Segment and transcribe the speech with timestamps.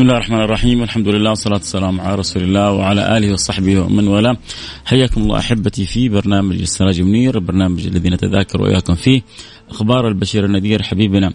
[0.00, 0.80] بسم الله الرحمن الرحيم.
[0.80, 4.36] والحمد لله والصلاة والسلام على رسول الله وعلى آله وصحبه ومن والاه.
[4.84, 9.22] حياكم الله أحبتي في برنامج السراج منير البرنامج الذي نتذاكر وإياكم فيه.
[9.70, 11.32] أخبار البشير النذير حبيبنا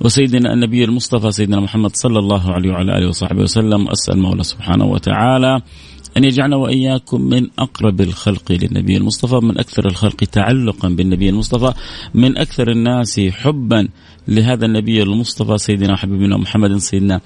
[0.00, 3.88] وسيدنا النبي المصطفى سيدنا محمد صلى الله عليه وعلى آله وصحبه وسلم.
[3.88, 5.62] أسأل المولى سبحانه وتعالى
[6.16, 11.72] أن يجعلنا وإياكم من أقرب الخلق للنبي المصطفى من أكثر الخلق تعلقا بالنبي المصطفى
[12.14, 13.88] من أكثر الناس حبا
[14.28, 17.20] لهذا النبي المصطفى سيدنا حبيبنا محمد سيدنا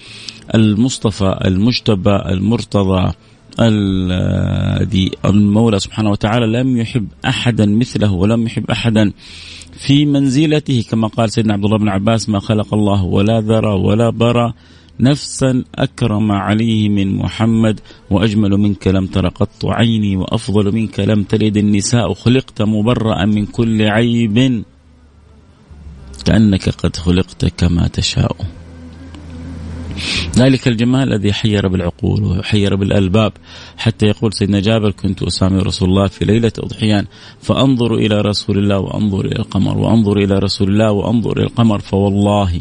[0.55, 3.13] المصطفى المجتبى المرتضى
[5.25, 9.13] المولى سبحانه وتعالى لم يحب أحدا مثله ولم يحب أحدا
[9.73, 14.11] في منزلته كما قال سيدنا عبد الله بن عباس ما خلق الله ولا ذرى ولا
[14.11, 14.53] برى
[15.01, 17.81] نفسا أكرم عليه من محمد
[18.11, 23.83] وأجمل منك لم تر قط عيني وأفضل منك لم تلد النساء خلقت مبرأ من كل
[23.83, 24.65] عيب
[26.25, 28.62] كأنك قد خلقت كما تشاء.
[30.37, 33.33] ذلك الجمال الذي حير بالعقول وحير بالألباب.
[33.77, 37.07] حتى يقول سيدنا جابر كنت اسامي رسول الله في ليلة أضحيان
[37.41, 42.61] فأنظر إلى رسول الله وأنظر إلى القمر وأنظر إلى رسول الله وأنظر إلى القمر فوالله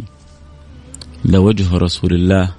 [1.26, 2.52] لوجه رسول الله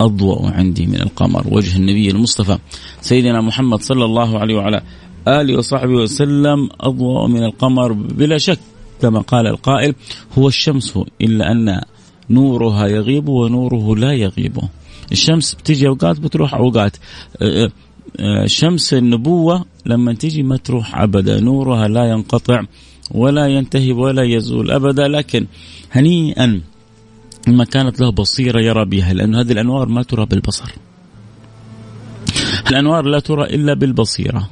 [0.00, 1.46] أضوأ عندي من القمر.
[1.50, 2.58] وجه النبي المصطفى
[3.00, 4.82] سيدنا محمد صلى الله عليه وعلى
[5.28, 8.58] آله وصحبه وسلم أضوأ من القمر بلا شك
[9.02, 9.94] كما قال القائل
[10.38, 11.80] هو الشمس إلا أن
[12.30, 14.58] نورها يغيب ونوره لا يغيب
[15.12, 16.96] الشمس بتيجي أوقات بتروح أوقات
[18.46, 22.62] شمس النبوة لما تيجي ما تروح أبدا نورها لا ينقطع
[23.10, 25.46] ولا ينتهي ولا يزول أبدا لكن
[25.92, 26.60] هنيئا
[27.48, 30.74] ما كانت له بصيرة يرى بها لأن هذه الأنوار ما ترى بالبصر.
[32.70, 34.50] الأنوار لا ترى إلا بالبصيرة.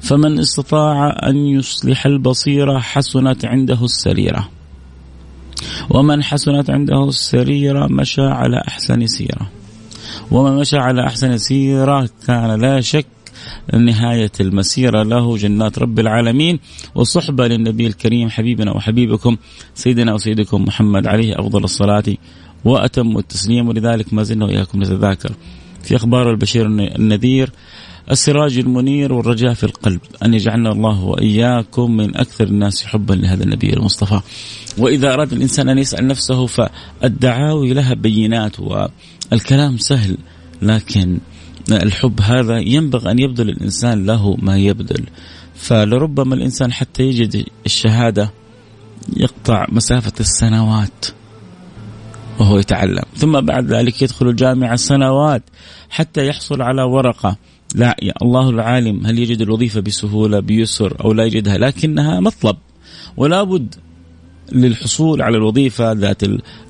[0.00, 4.48] فمن استطاع أن يصلح البصيرة حسنت عنده السريرة.
[5.90, 9.50] ومن حسنت عنده السريره مشى على احسن سيره.
[10.30, 13.06] ومن مشى على احسن سيره كان لا شك
[13.74, 16.58] نهاية المسيرة له جنات رب العالمين
[16.94, 19.36] وصحبة للنبي الكريم حبيبنا وحبيبكم
[19.74, 22.04] سيدنا وسيدكم محمد عليه أفضل الصلاة
[22.64, 25.32] وأتم التسليم ولذلك ما زلنا وإياكم نتذاكر
[25.82, 27.50] في أخبار البشير النذير
[28.10, 33.72] السراج المنير والرجاء في القلب أن يجعلنا الله وإياكم من أكثر الناس حبا لهذا النبي
[33.72, 34.20] المصطفى.
[34.78, 40.16] وإذا أراد الإنسان أن يسأل نفسه فالدعاوي لها بينات والكلام سهل
[40.62, 41.18] لكن
[41.72, 45.06] الحب هذا ينبغي أن يبذل الإنسان له ما يبذل.
[45.54, 48.32] فلربما الإنسان حتى يجد الشهادة
[49.16, 51.06] يقطع مسافة السنوات
[52.38, 53.04] وهو يتعلم.
[53.16, 55.42] ثم بعد ذلك يدخل الجامعة سنوات
[55.90, 57.36] حتى يحصل على ورقة.
[57.74, 62.56] لا يا الله العالم هل يجد الوظيفة بسهولة بيسر أو لا يجدها؟ لكنها مطلب.
[63.16, 63.74] ولا بد
[64.52, 66.22] للحصول على الوظيفة ذات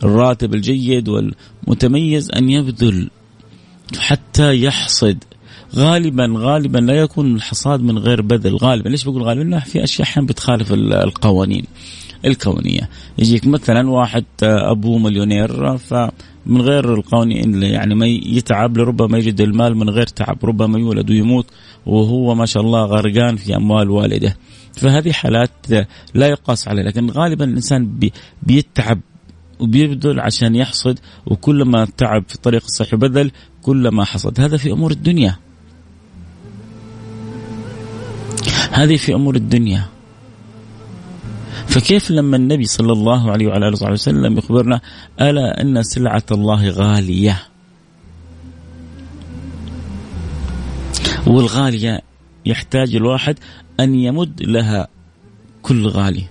[0.04, 3.10] الراتب الجيد والمتميز أن يبذل
[3.98, 5.18] حتى يحصد.
[5.76, 8.56] غالبا غالبا لا يكون الحصاد من غير بذل.
[8.56, 11.64] غالبا ليش بقول غالبا؟ لأنه في أشياء أحيانا بتخالف القوانين
[12.24, 12.88] الكونية.
[13.18, 15.78] يجيك مثلا واحد أبوه مليونير
[16.47, 21.47] فمن غير القوانين يعني ما يتعب لربما يجد المال من غير تعب ربما يولد ويموت
[21.87, 24.37] وهو ما شاء الله غرقان في أموال والده.
[24.77, 25.51] فهذه حالات
[26.15, 28.10] لا يقاس عليها لكن غالبا الإنسان
[28.42, 29.01] بيتعب
[29.60, 33.31] وبيبذل عشان يحصد وكلما تعب في الطريق الصحيح وبذل
[33.63, 34.41] كلما حصد.
[34.41, 35.37] هذا في أمور الدنيا.
[38.71, 39.84] هذه في أمور الدنيا.
[41.66, 44.80] فكيف لما النبي صلى الله عليه وعلى آله وصحبه وسلم يخبرنا
[45.21, 47.42] ألا أن سلعة الله غالية؟
[51.27, 52.01] والغالية
[52.47, 53.39] يحتاج الواحد
[53.80, 54.89] أن يمد لها
[55.62, 56.24] كل غالي.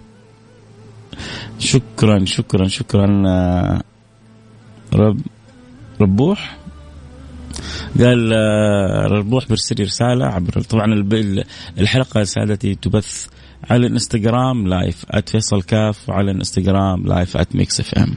[1.60, 3.82] شكرا شكرا شكرا آه،
[4.94, 5.22] رب
[6.02, 6.58] ربوح.
[7.98, 11.06] قال آه، ربوح برسل رسالة عبر طبعا
[11.80, 13.28] الحلقة سادتي تبث
[13.70, 18.16] على الانستغرام live @فيصل كاف وعلى الانستغرام live @Mix FM.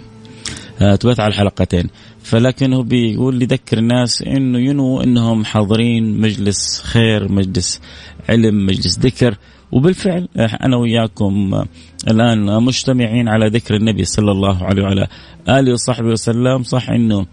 [0.97, 1.89] تبث على الحلقتين.
[2.23, 7.81] فلكنه بيقول لي ذكر الناس إنه ينووا إنهم حاضرين مجلس خير مجلس
[8.29, 9.37] علم مجلس ذكر.
[9.73, 11.65] وبالفعل أنا وياكم
[12.11, 15.07] الآن مجتمعين على ذكر النبي صلى الله عليه وعلى
[15.49, 16.63] آله وصحبه وسلم.
[16.63, 17.27] صح إنه آه،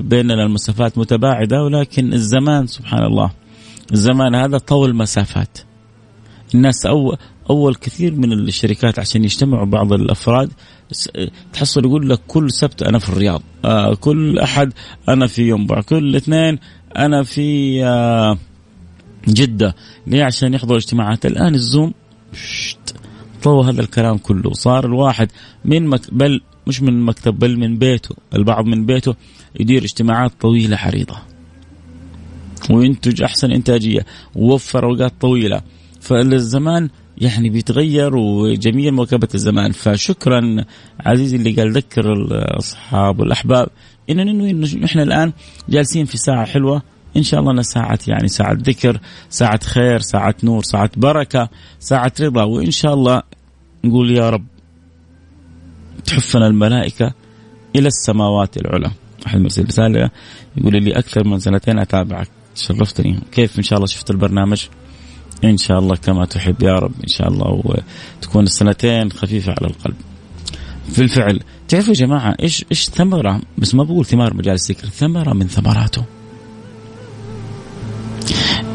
[0.00, 3.30] بيننا المسافات متباعدة ولكن الزمان سبحان الله
[3.92, 5.58] الزمان هذا طول مسافات.
[6.54, 7.16] الناس أول,
[7.50, 10.50] أول كثير من الشركات عشان يجتمعوا بعض الأفراد
[11.52, 14.72] تحصل يقول لك كل سبت أنا في الرياض آه كل أحد
[15.08, 16.58] أنا في ينبع كل اثنين
[16.96, 18.38] أنا في آه
[19.28, 19.74] جدة.
[20.06, 21.26] ليه؟ عشان يحضروا اجتماعات.
[21.26, 21.94] الآن الزوم
[23.42, 24.52] طوى هذا الكلام كله.
[24.52, 25.28] صار الواحد
[25.64, 26.40] من مك بل
[26.70, 28.16] مش من المكتب بل من بيته.
[28.34, 29.14] البعض من بيته
[29.60, 31.16] يدير اجتماعات طويلة عريضة
[32.70, 34.06] وينتج أحسن إنتاجية.
[34.34, 35.60] ووفر أوقات طويلة.
[36.00, 36.88] فالزمان
[37.18, 39.72] يعني بيتغير وجميل مواكبة الزمان.
[39.72, 40.64] فشكرا
[41.00, 43.68] عزيزي اللي قال ذكر الأصحاب والأحباب
[44.10, 45.32] إنه إنه إحنا الآن
[45.68, 46.82] جالسين في ساعة حلوة.
[47.16, 49.00] إن شاء الله أنها ساعة يعني ساعة ذكر
[49.30, 51.48] ساعة خير ساعة نور ساعة بركة
[51.80, 52.42] ساعة رضا.
[52.42, 53.22] وإن شاء الله
[53.84, 54.44] نقول يا رب
[56.10, 57.12] تحفنا الملائكة
[57.76, 58.90] إلى السماوات العلى.
[59.26, 60.10] أحد مرسل رسالة
[60.56, 62.28] يقول لي أكثر من سنتين أتابعك.
[62.54, 63.20] شرفتني.
[63.32, 64.66] كيف؟ إن شاء الله شفت البرنامج؟
[65.44, 66.92] إن شاء الله كما تحب يا رب.
[67.02, 69.96] إن شاء الله وتكون السنتين خفيفة على القلب.
[70.92, 71.40] في الفعل.
[71.68, 74.86] تعرفوا يا جماعة إيش إيش ثمرة؟ بس ما بقول ثمار مجالس ذكر.
[74.88, 76.04] ثمرة من ثمراته.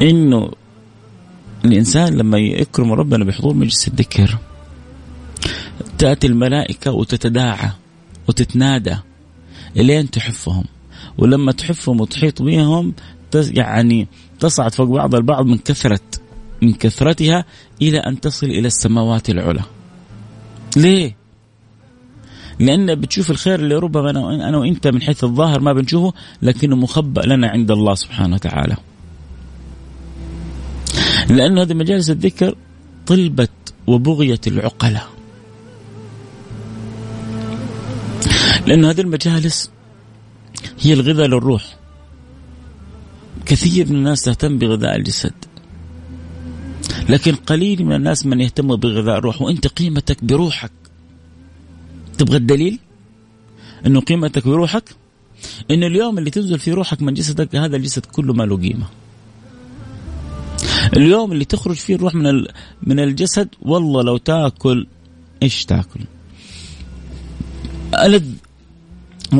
[0.02, 0.52] إنه
[1.66, 4.38] الإنسان لما يكرم ربنا بحضور مجلس الذكر
[5.98, 7.70] تأتي الملائكة وتتداعى
[8.28, 8.96] وتتنادى
[9.78, 10.64] إلين تحفهم.
[11.18, 12.94] ولما تحفهم وتحيط بهم
[13.36, 14.08] يعني
[14.40, 16.00] تصعد فوق بعض البعض من كثره
[16.62, 17.46] من كثرتها
[17.82, 19.62] إلى أن تصل إلى السماوات العلى.
[20.78, 21.16] ليه؟
[22.60, 24.10] لأن بتشوف الخير اللي ربما
[24.50, 28.78] أنا وأنت من حيث الظاهر ما بنشوفه لكنه مخبأ لنا عند الله سبحانه وتعالى.
[31.30, 32.56] لأن هذه مجالس الذكر
[33.08, 33.52] طلبت
[33.88, 35.15] وبغية العقلاء.
[38.68, 39.72] لأن هذه المجالس
[40.80, 41.78] هي الغذاء للروح.
[43.46, 45.34] كثير من الناس تهتم بغذاء الجسد.
[47.10, 49.42] لكن قليل من الناس من يهتم بغذاء الروح.
[49.42, 50.72] وأنت قيمتك بروحك.
[52.18, 52.80] تبغى الدليل؟
[53.86, 54.96] إنه قيمتك بروحك؟
[55.72, 58.88] انه اليوم اللي تنزل في روحك من جسدك هذا الجسد كله ما له قيمة.
[60.98, 62.46] اليوم اللي تخرج فيه الروح من
[62.84, 64.88] من الجسد والله لو تاكل
[65.44, 66.00] إيش تاكل؟
[67.94, 68.26] ألذ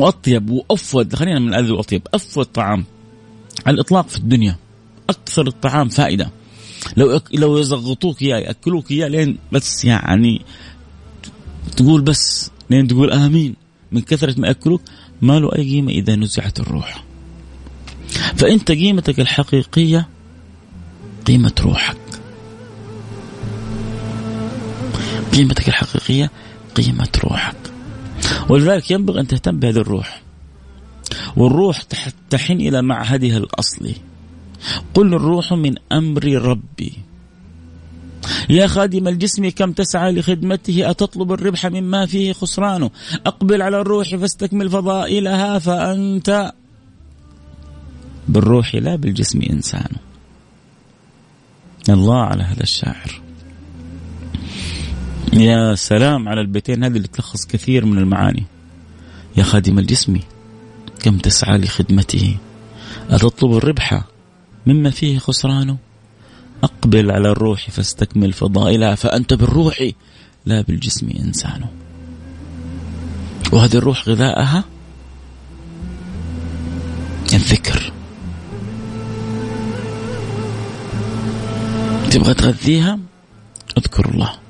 [0.00, 2.84] واطيب وافود خلينا من الألذ واطيب افود طعام.
[3.66, 4.56] على الإطلاق في الدنيا
[5.10, 6.30] أكثر الطعام فائدة.
[6.96, 10.42] لو لو يزغطوك إياه يأكلوك إياه لين بس يعني
[11.76, 13.54] تقول بس لين تقول آمين.
[13.92, 14.82] من كثرة ما يأكلوك
[15.22, 17.04] ما له أي قيمة إذا نزعت الروح.
[18.36, 20.08] فإنت قيمتك الحقيقية
[21.26, 21.96] قيمة روحك.
[25.32, 26.30] قيمتك الحقيقية
[26.74, 27.75] قيمة روحك.
[28.48, 30.22] ولذلك ينبغي أن تهتم بهذه الروح.
[31.36, 31.82] والروح
[32.30, 33.94] تحن إلى معهدها الأصلي.
[34.94, 36.92] قل الروح من أمر ربي.
[38.48, 42.90] يا خادم الجسم كم تسعى لخدمته؟ أتطلب الربح مما فيه خسرانه
[43.26, 46.52] أقبل على الروح فاستكمل فضائلها فأنت
[48.28, 49.90] بالروح لا بالجسم إنسان.
[51.88, 53.25] الله على هذا الشاعر.
[55.36, 58.44] يا سلام على البيتين هذه اللي تلخص كثير من المعاني.
[59.36, 60.20] يا خادم الجسم
[61.02, 62.36] كم تسعى لخدمته؟
[63.10, 64.04] أتطلب الربح
[64.66, 65.76] مما فيه خسرانه
[66.64, 69.90] أقبل على الروح فاستكمل فضائلها فأنت بالروح
[70.46, 71.64] لا بالجسم إنسان.
[73.52, 74.64] وهذه الروح غذاءها؟
[77.32, 77.92] الذكر.
[82.10, 82.98] تبغى تغذيها؟
[83.78, 84.45] اذكر الله.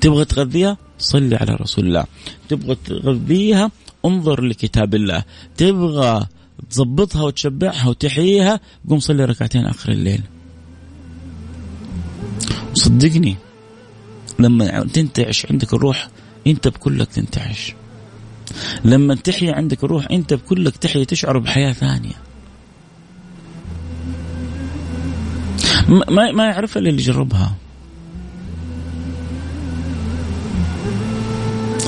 [0.00, 2.04] تبغى تغذيها؟ صلي على رسول الله.
[2.48, 3.70] تبغى تغذيها؟
[4.04, 5.24] انظر لكتاب الله.
[5.56, 6.26] تبغى
[6.70, 10.22] تظبطها وتشبعها وتحييها؟ قوم صلي ركعتين آخر الليل.
[12.74, 13.36] صدقني
[14.38, 16.08] لما تنتعش عندك الروح
[16.46, 17.74] انت بكلك تنتعش.
[18.84, 22.14] لما تحيا عندك الروح انت بكلك تحيا تشعر بحياة ثانية.
[25.88, 27.54] ما ما يعرف إلا اللي جربها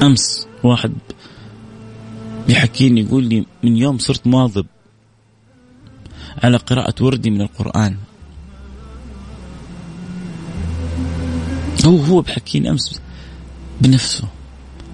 [0.03, 0.93] أمس واحد
[2.47, 4.67] بيحكيني يقول لي من يوم صرت مواظب
[6.43, 7.97] على قراءة وردي من القرآن.
[11.87, 13.01] هو هو بحكيني أمس
[13.81, 14.29] بنفسه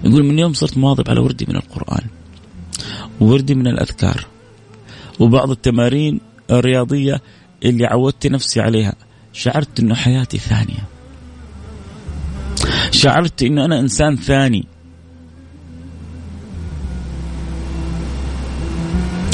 [0.03, 2.07] يقول من يوم صرت مواظب على وردي من القرآن
[3.21, 4.27] ووردي من الأذكار
[5.19, 6.21] وبعض التمارين
[6.51, 7.21] الرياضية
[7.65, 8.93] اللي عودت نفسي عليها.
[9.33, 10.83] شعرت أنه حياتي ثانية.
[12.91, 14.65] شعرت أنه أنا إنسان ثاني.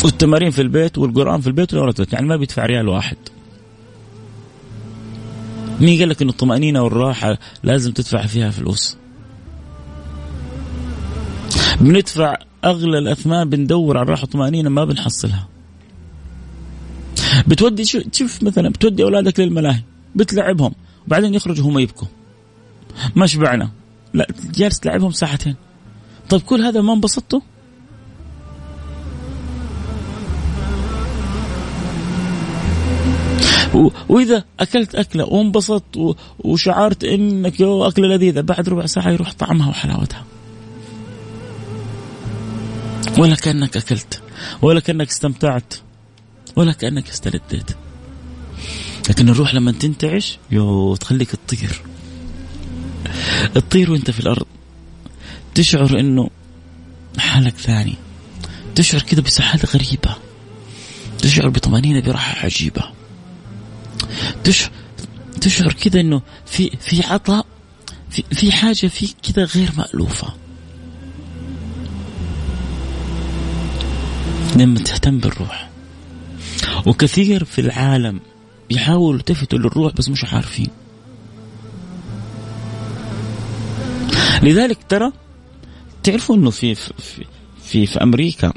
[0.04, 1.74] والتمارين في البيت والقرآن في البيت
[2.14, 3.18] يعني ما بيدفع ريال واحد.
[5.82, 8.98] مين قال لك أن الطمأنينة والراحة لازم تدفع فيها فلوس؟
[11.80, 15.48] بندفع أغلى الأثمان بندور على الراحة والطمأنينة ما بنحصلها.
[17.48, 19.84] بتودي شوف مثلا بتودي أولادك للملاهي
[20.16, 20.74] بتلعبهم
[21.08, 22.08] وبعدين يخرجوا هم يبكوا.
[23.16, 23.70] ما شبعنا.
[24.14, 25.56] لا جالس تلعبهم ساعتين.
[26.30, 27.40] طيب كل هذا ما انبسطتوا؟
[34.10, 40.26] وإذا أكلت أكلة وانبسطت وشعرت إنك أكلة لذيذة بعد ربع ساعة يروح طعمها وحلاوتها.
[43.18, 44.22] ولا كأنك أكلت
[44.62, 45.74] ولا كأنك استمتعت
[46.56, 47.72] ولا كأنك استلذيت
[49.10, 51.82] لكن الروح لما تنتعش يو تخليك تطير.
[53.54, 54.46] تطير وأنت في الأرض.
[55.56, 56.30] تشعر إنه
[57.18, 57.96] حالك ثاني.
[58.76, 60.16] تشعر كذا بسعاده غريبة.
[61.20, 63.01] تشعر بطمأنينة براحة عجيبة.
[65.42, 67.46] تشعر كذا إنه في في عطاء
[68.10, 70.34] في في حاجة فيك كذا غير مألوفة.
[74.56, 75.70] لما تهتم بالروح.
[76.86, 78.20] وكثير في العالم
[78.70, 80.68] يحاولوا يلتفتوا للروح بس مش عارفين.
[84.44, 85.12] لذلك ترى
[86.04, 86.94] تعرفوا إنه في في
[87.64, 88.54] في, في أمريكا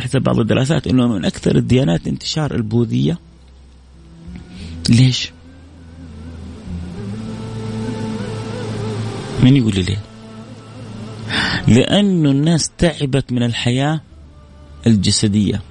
[0.00, 3.18] حسب بعض الدراسات إنه من أكثر الديانات انتشار البوذية.
[4.88, 5.30] ليش؟
[9.42, 9.98] من يقول لي ليه؟
[11.68, 14.00] لأنه الناس تعبت من الحياة
[14.86, 15.62] الجسدية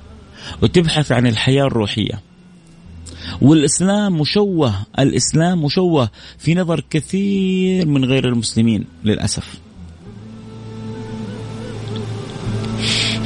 [0.62, 2.22] وتبحث عن الحياة الروحية
[3.42, 9.60] والإسلام مشوه الإسلام مشوه في نظر كثير من غير المسلمين للأسف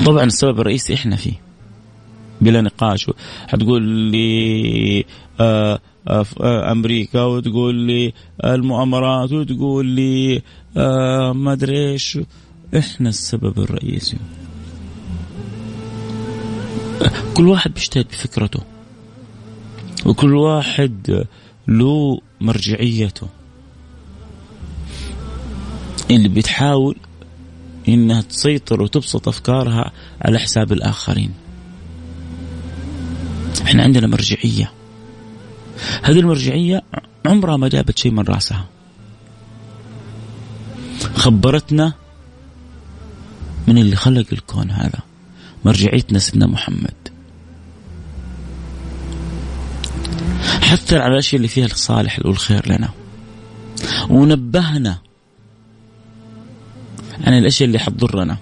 [0.05, 1.33] طبعا السبب الرئيسي إحنا فيه
[2.41, 3.11] بلا نقاش
[3.47, 5.05] حتقول لي
[6.41, 8.13] أمريكا وتقول لي
[8.45, 10.41] المؤامرات وتقول لي
[10.77, 12.19] آه ما أدري إيش.
[12.77, 14.17] إحنا السبب الرئيسي.
[17.33, 18.59] كل واحد بيجتهد بفكرته.
[20.05, 21.25] وكل واحد
[21.67, 23.27] له مرجعيته.
[26.11, 26.95] اللي بتحاول
[27.87, 31.33] إنها تسيطر وتبسط أفكارها على حساب الآخرين.
[33.61, 34.71] إحنا عندنا مرجعية.
[36.03, 36.81] هذه المرجعية
[37.25, 38.65] عمرها ما جابت شيء من رأسها.
[41.15, 41.93] خبرتنا
[43.67, 44.99] من اللي خلق الكون هذا.
[45.65, 46.93] مرجعيتنا سيدنا محمد.
[50.61, 52.89] حثر على الأشياء اللي فيها الصالح والخير لنا.
[54.09, 54.97] ونبهنا
[57.23, 58.37] عن الأشياء اللي حتضرنا.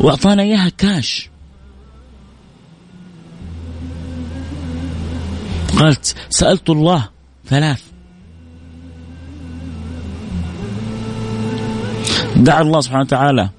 [0.00, 1.28] وأعطانا إياها كاش
[5.78, 7.08] قالت سألت الله
[7.46, 7.82] ثلاث.
[12.36, 13.50] دعا الله سبحانه وتعالى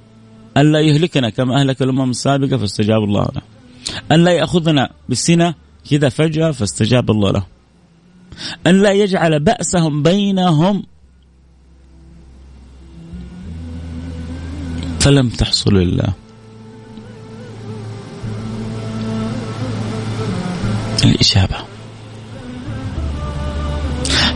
[0.57, 3.41] ألا يهلكنا كما أهلك الأمم السابقة فاستجاب الله له.
[4.12, 5.53] أن لا يأخذنا بالسنة
[5.89, 7.45] كذا فجأة فاستجاب الله له.
[8.67, 10.84] أن لا يجعل بأسهم بينهم.
[15.00, 16.13] فلم تحصل الله
[21.03, 21.75] الإجابة.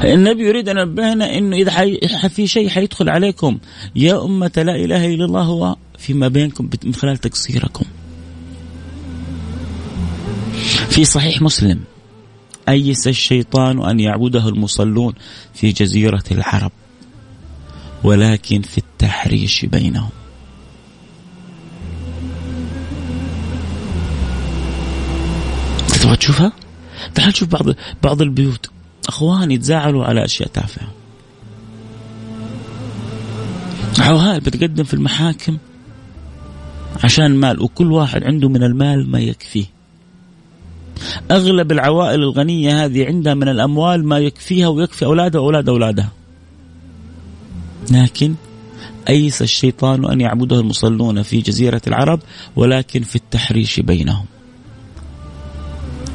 [0.03, 1.99] النبي يريد أن ينبهنا أنه إذا حي...
[2.29, 3.57] في شيء حيدخل عليكم
[3.95, 7.85] يا أمة لا إله إلا الله هو فيما بينكم من خلال تقصيركم.
[10.89, 11.79] في صحيح مسلم
[12.69, 15.13] أيس الشيطان أن يعبده المصلون
[15.53, 16.71] في جزيرة العرب
[18.03, 20.09] ولكن في التحريش بينهم.
[25.87, 26.51] تبغى تشوفها؟
[27.15, 27.65] تعال شوف بعض
[28.03, 28.69] بعض البيوت.
[29.09, 30.87] اخوان يتزاعلوا على أشياء تافهة.
[33.99, 35.57] عوائل بتقدم في المحاكم
[37.03, 39.65] عشان مال وكل واحد عنده من المال ما يكفيه.
[41.31, 46.11] أغلب العوائل الغنية هذه عندها من الأموال ما يكفيها ويكفي أولادها وأولاد أولادها.
[47.91, 48.35] لكن
[49.09, 52.19] أيس الشيطان أن يعبده المصلون في جزيرة العرب
[52.55, 54.25] ولكن في التحريش بينهم.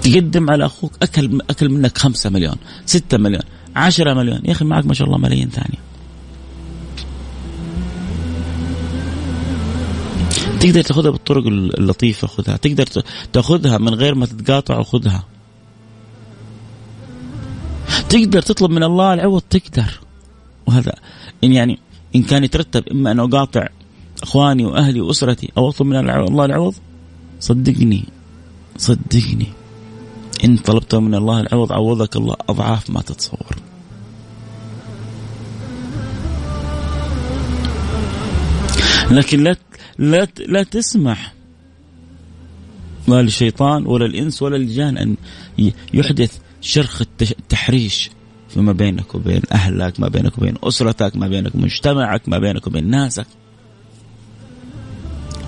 [0.05, 2.57] تقدم على أخوك أكل أكل منك خمسة مليون
[2.87, 3.43] ستة مليون
[3.77, 4.41] عشرة مليون.
[4.45, 5.79] يا أخي معك ما شاء الله ملايين ثانية.
[10.61, 12.57] تقدر تاخذها بالطرق اللطيفة خذها.
[12.57, 12.87] تقدر
[13.33, 15.25] تاخذها من غير ما تتقاطع وخذها.
[18.09, 20.01] تقدر تطلب من الله العوض تقدر.
[20.67, 20.93] وهذا
[21.45, 21.79] إن يعني
[22.17, 23.69] إن كان يترتب إما أن أقاطع
[24.23, 26.75] إخواني وأهلي وأسرتي أو أطلب من الله العوض
[27.41, 28.05] صدقني
[28.77, 29.64] صدقني.
[30.45, 33.57] إن طلبت من الله العوض عوضك الله أضعاف ما تتصور
[39.11, 39.57] لكن لا
[39.99, 41.35] لا لا تسمح
[43.09, 45.17] لا للشيطان ولا الإنس ولا الجان أن
[45.95, 48.11] يحدث شرخ التحريش
[48.49, 52.91] فيما بينك وبين أهلك، ما بينك وبين أسرتك، ما بينك وبين مجتمعك، ما بينك وبين
[52.91, 53.27] ناسك.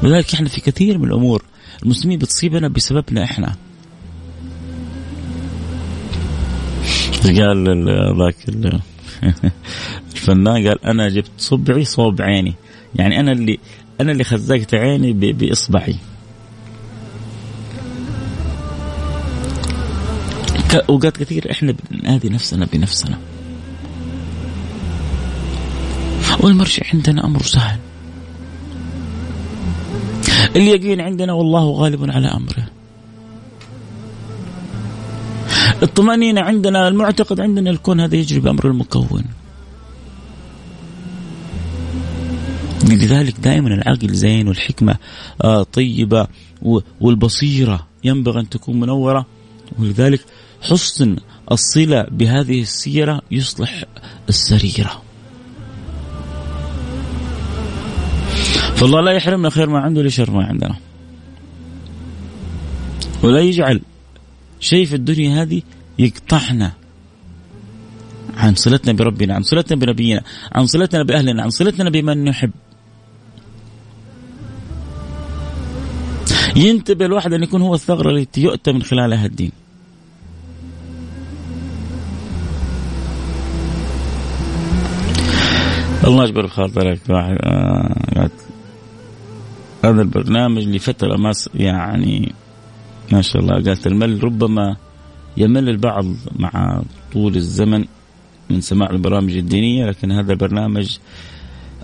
[0.02, 1.42] لذلك إحنا في كثير من الأمور
[1.82, 3.56] المسلمين بتصيبنا بسببنا إحنا.
[7.26, 7.86] قال
[8.18, 8.36] ذاك
[10.14, 12.54] الفنان قال أنا جبت صبعي صوب عيني.
[12.94, 13.58] يعني أنا اللي
[14.00, 15.96] أنا اللي خزقت عيني بإصبعي.
[20.88, 23.18] اوقات كثير إحنا بنآذي نفسنا بنفسنا.
[26.40, 27.78] والمرجع عندنا أمر سهل.
[30.56, 32.66] اليقين عندنا والله غالب على أمره.
[35.82, 39.24] الطمأنينة عندنا المعتقد عندنا الكون هذا يجري بأمر المكون.
[42.84, 44.96] لذلك دائما العقل زين والحكمة
[45.44, 46.26] آه طيبة
[47.00, 49.26] والبصيرة ينبغي أن تكون منورة.
[49.78, 50.20] ولذلك
[50.62, 51.16] حسن
[51.52, 53.84] الصلة بهذه السيرة يصلح
[54.28, 55.02] السريرة.
[58.76, 60.76] فالله لا يحرمنا خير ما عنده لشر ما عندنا.
[63.22, 63.80] ولا يجعل
[64.60, 65.62] شيء في الدنيا هذه
[65.98, 66.72] يقطعنا
[68.36, 72.50] عن صلتنا بربنا عن صلتنا بنبينا عن صلتنا بأهلنا عن صلتنا بمن نحب.
[76.56, 79.52] ينتبه الواحد أن يكون هو الثغرة التي يؤتى من خلالها الدين.
[86.04, 88.30] الله يجبر بخاطرك واحد آه
[89.84, 92.32] هذا البرنامج لفترة ما يعني
[93.12, 93.54] ما شاء الله.
[93.54, 94.76] قالت المل ربما
[95.36, 96.04] يمل البعض
[96.38, 97.84] مع طول الزمن
[98.50, 100.96] من سماع البرامج الدينية لكن هذا البرنامج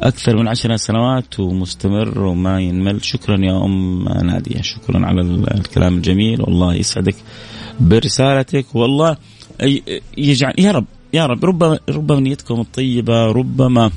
[0.03, 3.05] أكثر من عشر سنوات ومستمر وما ينمل.
[3.05, 4.63] شكرا يا أم نادية.
[4.63, 5.21] شكرا على
[5.55, 6.41] الكلام الجميل.
[6.41, 7.17] والله يسعدك
[7.81, 8.67] برسالتك.
[8.75, 9.17] والله
[10.19, 13.91] يجعل يا رب يا رب ربما ربما نيتكم الطيبة ربما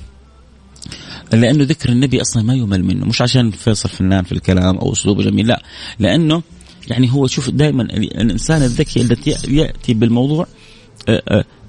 [1.34, 3.06] لأنه ذكر النبي أصلا ما يمل منه.
[3.06, 5.64] مش عشان فيصل فنان في الكلام أو أسلوبه جميل لا.
[6.00, 6.42] لأنه
[6.88, 10.48] يعني هو شوف دائما الإنسان الذكي الذي يأتي بالموضوع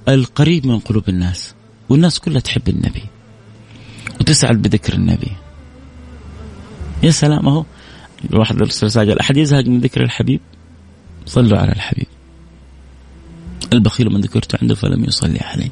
[0.07, 1.53] القريب من قلوب الناس
[1.89, 3.03] والناس كلها تحب النبي
[4.19, 5.31] وتسعد بذكر النبي.
[7.03, 7.65] يا سلام أهو
[8.33, 10.39] واحد رسالة قال أحد يزهق من ذكر الحبيب؟
[11.25, 12.07] صلوا على الحبيب.
[13.73, 15.69] البخيل من ذكرت عنده فلم يصلي عليه.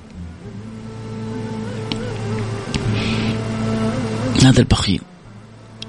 [4.44, 5.02] هذا البخيل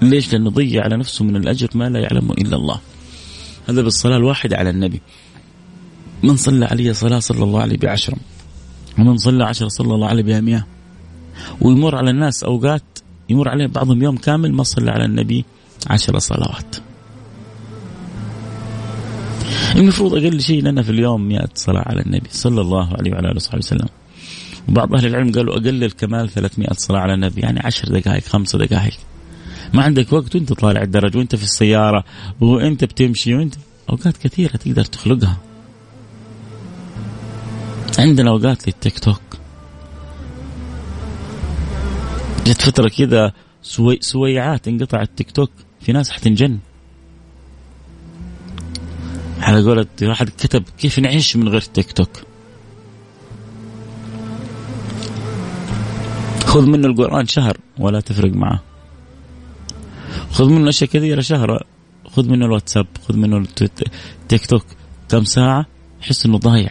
[0.02, 2.80] ليش؟ لأنه ضيع على نفسه من الأجر ما لا يعلمه إلا الله.
[3.68, 5.00] هذا بالصلاة الواحدة على النبي.
[6.22, 8.16] من صلى عليه صلاة صلى الله عليه بعشرة
[8.98, 10.66] ومن صلى عشرة صلى الله عليه بها مئة
[11.60, 12.82] ويمر على الناس أوقات
[13.28, 15.44] يمر عليهم بعضهم يوم كامل ما صلى على النبي
[15.86, 16.76] عشر صلوات.
[19.76, 23.36] المفروض أقل شيء لنا في اليوم 100 صلاة على النبي صلى الله عليه وعلى آله
[23.36, 23.88] وصحبه وسلم.
[24.68, 28.94] وبعض أهل العلم قالوا أقل الكمال 300 صلاة على النبي يعني 10 دقائق خمسة دقائق.
[29.74, 32.04] ما عندك وقت وانت طالع الدرج وانت في السيارة
[32.40, 33.54] وانت بتمشي وانت
[33.90, 35.36] أوقات كثيرة تقدر تخلقها.
[37.98, 39.20] عندنا أوقات للتيك توك.
[42.46, 45.50] جت فترة كذا سوي سويعات انقطع التيك توك
[45.80, 46.58] في ناس حتنجن
[49.40, 52.10] على قولة واحد كتب كيف نعيش من غير تيك توك.
[56.44, 58.62] خذ منه القرآن شهر ولا تفرق معه.
[60.36, 61.64] خذ منه أشياء كثيرة شهر.
[62.16, 64.64] خذ منه الواتساب خذ منه التيك توك.
[65.08, 65.66] كم ساعة؟
[66.02, 66.70] يحس إنه ضايع.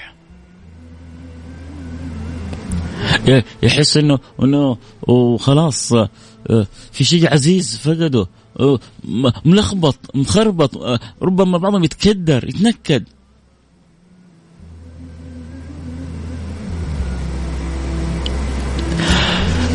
[3.64, 8.28] يحس انه إنه وخلاص آه، في شيء عزيز فقده.
[8.60, 8.80] آه،
[9.46, 10.78] ملخبط مخربط.
[10.78, 13.04] آه، ربما بعضهم يتكدر يتنكد.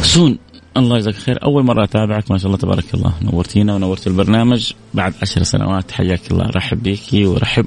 [0.02, 0.38] سون
[0.84, 1.42] الله يجزاك خير.
[1.44, 3.14] أول مرة أتابعك ما شاء الله تبارك الله.
[3.22, 5.92] نورتينا ونورت البرنامج بعد عشر سنوات.
[5.92, 6.46] حياك الله.
[6.46, 7.66] رحب بك ورحب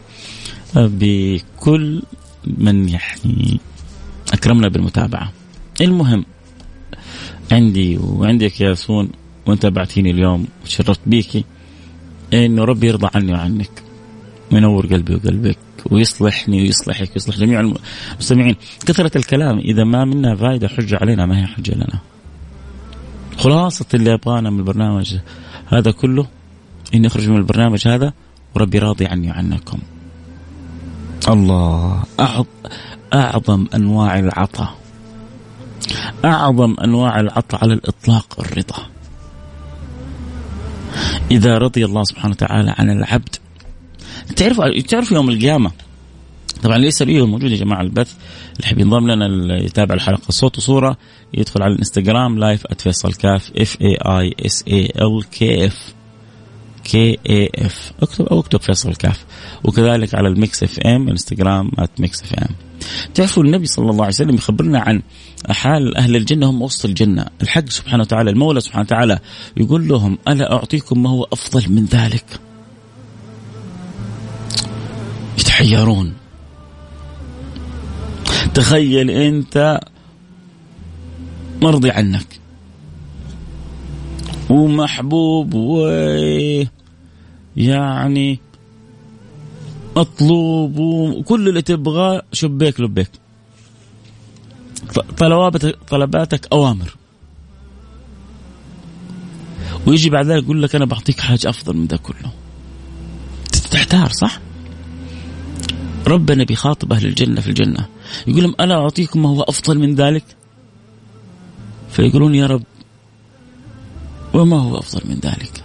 [0.76, 2.02] بكل
[2.48, 3.60] من يعني
[4.34, 5.32] أكرمنا بالمتابعة.
[5.82, 6.26] المهم
[7.52, 9.10] عندي وعندك يا سون
[9.46, 11.46] وأنت بعتيني اليوم وشرفت بيكي
[12.34, 13.84] إنه ربي يرضى عني وعنك
[14.52, 15.58] وينور قلبي وقلبك
[15.92, 18.56] ويصلحني ويصلحك ويصلح جميع المستمعين.
[18.86, 22.00] كثرة الكلام إذا ما منا فائدة حجة علينا ما هي حجة لنا.
[23.44, 25.16] خلاصة اللي أبغانا من البرنامج
[25.68, 26.26] هذا كله
[26.94, 28.14] إني أخرج من البرنامج هذا
[28.56, 29.80] وربي راضي عني وعنكم.
[31.30, 32.04] الله.
[33.14, 34.76] أعظم أنواع العطاء.
[36.26, 38.80] أعظم أنواع العطاء على الإطلاق الرضا.
[41.32, 43.36] إذا رضي الله سبحانه وتعالى عن العبد
[44.36, 45.72] تعرفوا تعرفوا يوم القيامة؟
[46.64, 48.14] طبعا ليس الفيديو موجود يا جماعة البث.
[48.54, 50.32] اللي يحب ينضم لنا يتابع الحلقة.
[50.32, 50.98] صوت وصورة
[51.34, 55.94] يدخل على الانستغرام live @فيصل كاف F A I S A L K F
[56.84, 59.26] K A F اكتب أو اكتب فيصل كاف
[59.64, 62.50] وكذلك على ال Mix FM انستغرام @Mix FM
[63.14, 65.02] تعرفوا النبي صلى الله عليه وسلم يخبرنا عن
[65.50, 67.26] حال أهل الجنة هم وسط الجنة.
[67.42, 69.20] الحق سبحانه وتعالى المولى سبحانه وتعالى
[69.58, 72.26] يقول لهم ألا أعطيكم ما هو أفضل من ذلك؟
[75.40, 76.14] يتحيرون.
[78.54, 79.80] تخيل انت
[81.62, 82.40] مرضي عنك.
[84.50, 85.88] ومحبوب و
[87.58, 88.40] يعني
[89.96, 93.10] مطلوب وكل اللي تبغاه شبيك لبيك.
[95.90, 96.96] طلباتك أوامر.
[99.88, 102.32] ويجي بعد ذلك يقول لك أنا بعطيك حاجة أفضل من ذا كله.
[103.72, 104.40] تحتار صح؟
[106.08, 107.88] ربنا بيخاطب أهل الجنة في الجنة.
[108.28, 110.24] يقول لهم ألا أعطيكم ما هو أفضل من ذلك؟
[111.90, 112.64] فيقولون يا رب
[114.34, 115.64] وما هو أفضل من ذلك؟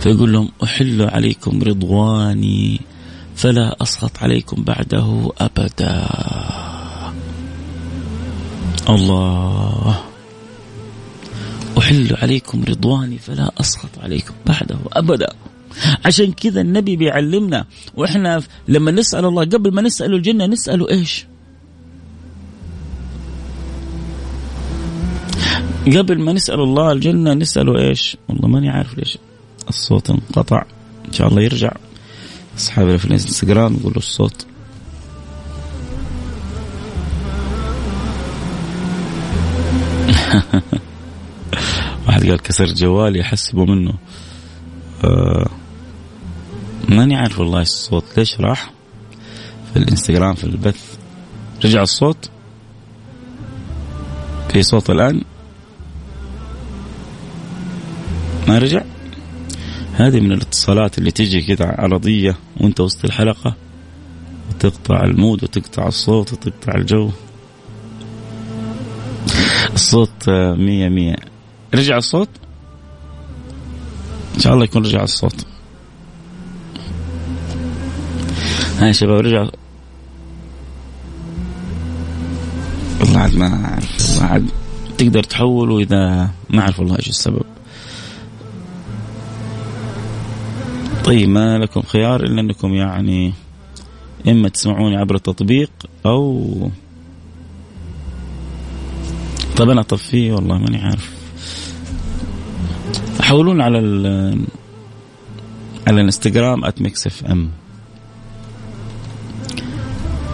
[0.00, 2.80] فيقول لهم أحل عليكم رضواني
[3.36, 6.08] فلا أسخط عليكم بعده أبدا.
[8.88, 10.00] الله
[11.78, 15.28] أحل عليكم رضواني فلا أسخط عليكم بعده أبدا.
[16.04, 21.26] عشان كذا النبي بيعلمنا وإحنا لما نسأل الله قبل ما نساله الجنة نساله إيش؟
[25.86, 29.18] قبل ما نسأل الله الجنة نسأله إيش؟ والله ماني عارف ليش
[29.68, 30.64] الصوت انقطع.
[31.08, 31.72] إن شاء الله يرجع.
[32.56, 34.46] اصحابنا في الانستغرام يقولوا الصوت.
[42.06, 43.94] واحد قال كسر جوالي أحسبه منه.
[45.04, 45.50] آه
[46.88, 48.04] ماني عارف والله الصوت.
[48.16, 48.70] ليش راح؟
[49.72, 50.96] في الانستغرام في البث.
[51.64, 52.30] رجع الصوت.
[54.48, 55.24] في صوت الآن.
[58.48, 58.82] ما رجع؟
[59.94, 63.56] هذه من الاتصالات اللي تيجي كده عرضية وانت وسط الحلقة
[64.50, 67.10] وتقطع المود وتقطع الصوت وتقطع الجو.
[69.74, 70.28] الصوت
[70.58, 71.16] مية مية.
[71.74, 72.28] رجع الصوت؟
[74.34, 75.46] إن شاء الله يكون رجع الصوت.
[78.78, 79.48] ها يا شباب رجع.
[83.00, 84.50] والله عاد ما أعرف والله عاد
[84.98, 87.53] تقدر تحوله اذا ما أعرف والله إيش السبب.
[91.04, 93.32] طيب ما لكم خيار إلا أنكم يعني
[94.28, 95.70] إما تسمعوني عبر التطبيق
[96.06, 96.70] أو
[99.56, 101.14] طيب أنا اطفيه والله ماني عارف.
[103.20, 104.06] حولون على ال
[105.86, 107.50] على الانستغرام @Mix FM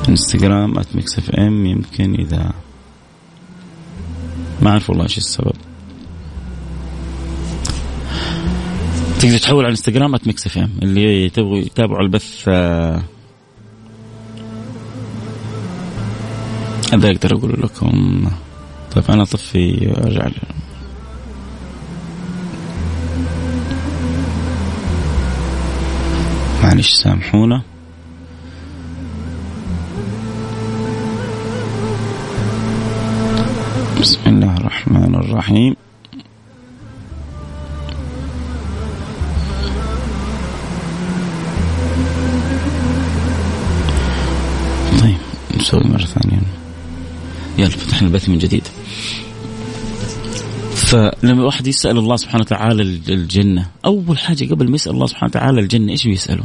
[0.09, 2.53] انستغرام @Mix FM يمكن إذا
[4.63, 5.57] ما أعرف والله إيش السبب.
[9.21, 13.03] تقدر تحول على الانستغرام @Mix FM اللي تبغوا يتابعوا البث هذا
[17.11, 18.27] أقدر أقول لكم.
[18.95, 20.29] طيب أنا اطفي وأرجع
[26.63, 27.63] معلش سامحونا.
[34.01, 35.77] بسم الله الرحمن الرحيم
[45.01, 45.17] طيب
[45.57, 46.41] نسوي مرة ثانية
[48.01, 48.69] فتحنا البث من جديد.
[50.75, 55.61] فلما الواحد يسأل الله سبحانه وتعالى الجنة أول حاجة قبل ما يسأل الله سبحانه وتعالى
[55.61, 56.45] الجنة إيش بيسأله؟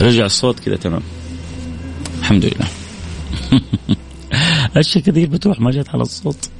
[0.00, 1.02] رجع الصوت كذا تمام.
[2.18, 2.66] الحمد لله.
[4.80, 6.50] اشياء كثير بتروح ما جت على الصوت.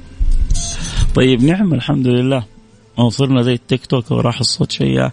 [1.15, 2.45] طيب نعم الحمد لله.
[2.97, 5.09] وصلنا زي التيك توك وراح الصوت شيء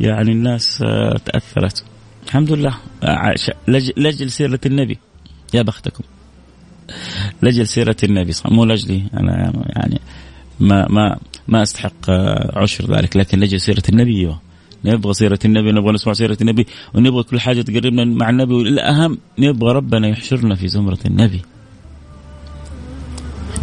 [0.00, 1.84] يعني الناس آه، تأثرت.
[2.26, 2.74] الحمد لله.
[3.96, 4.98] لاجل سيرة النبي.
[5.54, 6.04] يا بختكم.
[7.42, 10.00] لأجل سيرة النبي صح مو لأجلي أنا يعني
[10.60, 11.18] ما ما
[11.48, 14.40] ما أستحق آه، عشر ذلك لكن لأجل سيرة النبي أيوه.
[14.84, 19.72] نبغى سيرة النبي نبغى نسمع سيرة النبي ونبغى كل حاجة تقربنا مع النبي والأهم نبغى
[19.72, 21.42] ربنا يحشرنا في زمرة النبي.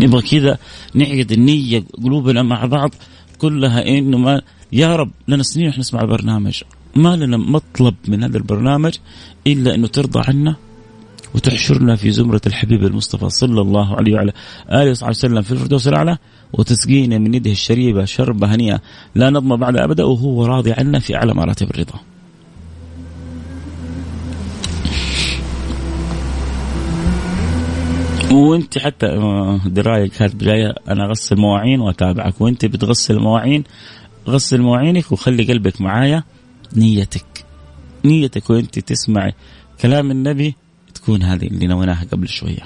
[0.01, 0.57] نبغى كذا
[0.93, 2.91] نعقد النية قلوبنا مع بعض
[3.37, 6.61] كلها إنه ما يا رب لنا سنين إحنا نسمع البرنامج.
[6.95, 8.93] ما لنا مطلب من هذا البرنامج
[9.47, 10.55] إلا إنه ترضى عنا.
[11.35, 14.33] وتحشرنا في زمرة الحبيب المصطفى صلى الله عليه وعلى
[14.71, 16.17] آله وصحبه وسلم في الفردوس الأعلى
[16.53, 18.81] وتسقينا من يده الشريبة شربة هنيئة.
[19.15, 21.99] لا نضمى بعد أبدا وهو راضي عنا في أعلى مراتب الرضا.
[28.31, 32.41] وانت حتى آه، دراية كانت بدايه أنا أغسل مواعين وأتابعك.
[32.41, 33.63] وانت بتغسل مواعين
[34.27, 36.23] غسل مواعينك وخلي قلبك معايا
[36.75, 37.45] نيتك.
[38.05, 39.33] نيتك وانت تسمعي
[39.81, 40.55] كلام النبي
[41.01, 42.61] تكون هذه اللي نويناها قبل شوية.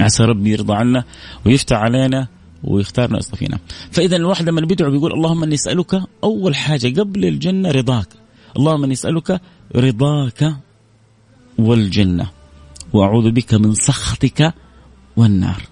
[0.00, 1.04] عسى ربي يرضى عنا
[1.46, 2.28] ويفتح علينا
[2.64, 3.58] ويختارنا ويصطفينا
[3.90, 8.08] فإذا الواحد لما بيدعو بيقول اللهم إني أسألك أول حاجة قبل الجنة رضاك.
[8.56, 9.40] اللهم إني أسألك
[9.76, 10.56] رضاك
[11.58, 12.26] والجنة.
[12.92, 14.54] وأعوذ بك من سخطك
[15.16, 15.71] والنار.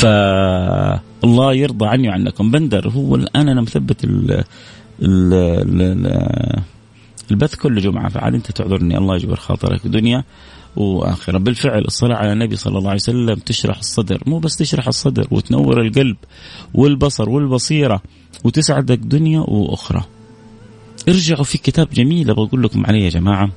[0.00, 2.50] فالله يرضى عني وعنكم.
[2.50, 4.44] بندر هو الآن أنا مثبت ال
[5.02, 5.34] ال
[5.82, 6.62] ال
[7.30, 8.08] البث كل جمعة.
[8.08, 8.98] فعاد أنت تعذرني.
[8.98, 9.86] الله يجبر خاطرك.
[9.86, 10.24] دنيا
[10.76, 11.38] وآخرة.
[11.38, 14.22] بالفعل الصلاة على النبي صلى الله عليه وسلم تشرح الصدر.
[14.26, 16.16] مو بس تشرح الصدر وتنور القلب
[16.74, 18.02] والبصر والبصيرة
[18.44, 20.04] وتسعدك دنيا وأخرى.
[21.08, 23.50] ارجعوا في كتاب جميل أبغى أقول لكم عليه يا جماعة.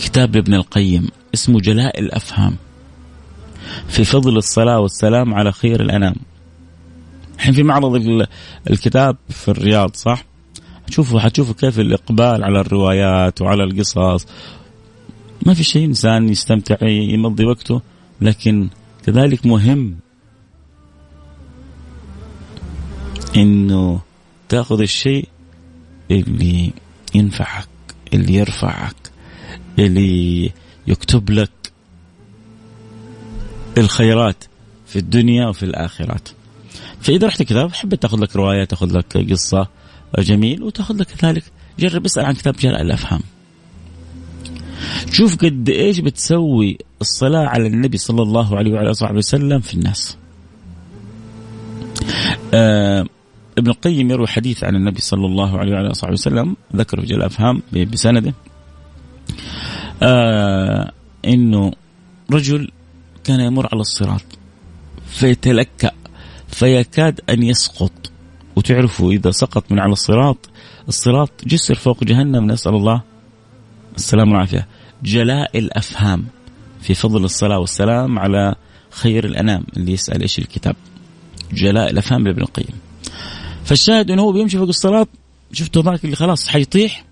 [0.00, 2.56] كتاب لابن القيم اسمه جلاء الأفهام.
[3.88, 6.14] في فضل الصلاة والسلام على خير الأنام
[7.34, 8.26] الحين في معرض
[8.70, 10.24] الكتاب في الرياض صح؟
[10.90, 14.26] شوفوا حتشوفوا كيف الإقبال على الروايات وعلى القصص
[15.46, 17.80] ما في شيء إنسان يستمتع يمضي وقته
[18.20, 18.68] لكن
[19.06, 19.96] كذلك مهم
[23.36, 24.00] إنه
[24.48, 25.28] تأخذ الشيء
[26.10, 26.72] اللي
[27.14, 27.68] ينفعك
[28.14, 29.10] اللي يرفعك
[29.78, 30.52] اللي
[30.86, 31.50] يكتب لك
[33.80, 34.44] الخيرات
[34.86, 36.28] في الدنيا وفي الآخرات.
[37.00, 39.68] فإذا رحت كتاب حبيت تأخذ لك رواية تأخذ لك قصة
[40.18, 41.44] جميل وتأخذ لك كذلك
[41.78, 43.20] جرب اسأل عن كتاب جلاء الأفهام.
[45.12, 50.16] شوف قد إيش بتسوي الصلاة على النبي صلى الله عليه وعلى آله وسلم في الناس.
[52.54, 53.06] آه
[53.58, 57.16] ابن القيم يروي حديث عن النبي صلى الله عليه وعلى آله وسلم ذكره في جل
[57.16, 58.34] الأفهام بسنده.
[60.02, 60.92] آه
[61.24, 61.72] إنه
[62.32, 62.70] رجل
[63.28, 64.24] كان يمر على الصراط.
[65.06, 65.92] فيتلكأ
[66.48, 67.92] فيكاد أن يسقط.
[68.56, 70.50] وتعرفوا إذا سقط من على الصراط
[70.88, 73.02] الصراط جسر فوق جهنم نسأل الله
[73.96, 74.66] السلام والعافية.
[75.02, 76.26] جلاء الأفهام.
[76.80, 78.54] في فضل الصلاة والسلام على
[78.90, 79.64] خير الأنام.
[79.76, 80.76] اللي يسأل إيش الكتاب.
[81.52, 82.80] جلاء الأفهام لابن القيم.
[83.64, 85.08] فالشاهد إنه هو بيمشي فوق الصراط.
[85.52, 87.04] شفته ذاك اللي خلاص حيطيح.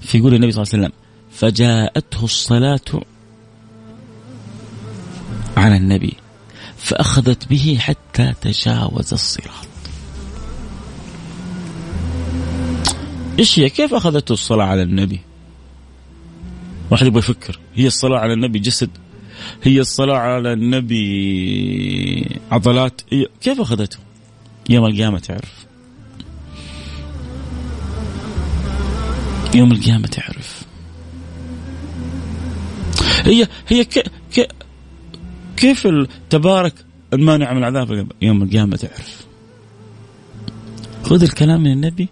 [0.00, 0.98] فيقول النبي صلى الله عليه وسلم
[1.30, 2.80] فجاءته الصلاة
[5.56, 6.14] على النبي
[6.76, 9.66] فأخذت به حتى تجاوز الصراط.
[13.38, 15.20] إيش هي؟ كيف أخذته الصلاة على النبي؟
[16.90, 17.58] واحد يبغى يفكر.
[17.74, 18.90] هي الصلاة على النبي جسد؟
[19.62, 23.00] هي الصلاة على النبي عضلات؟
[23.40, 23.98] كيف أخذته؟
[24.70, 25.66] يوم القيامة تعرف.
[29.54, 30.62] يوم القيامة تعرف.
[33.24, 34.04] هي هي ك
[34.36, 34.63] ك
[35.64, 35.88] كيف
[36.30, 36.74] تبارك
[37.12, 39.26] المانع من العذاب يوم القيامة؟ تعرف.
[41.02, 42.08] خذ الكلام من النبي